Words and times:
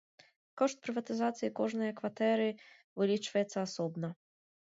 Кошт 0.59 0.77
прыватызацыі 0.85 1.49
кожнай 1.59 1.91
кватэры 1.99 2.49
вылічваецца 3.01 3.57
асобна. 3.67 4.13